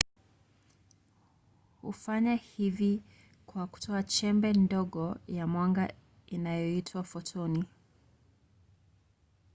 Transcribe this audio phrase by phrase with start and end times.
[1.81, 3.01] hufanya hivi
[3.45, 5.93] kwa kutoa chembe ndogo ya mwanga
[6.27, 7.63] inayoitwa fotoni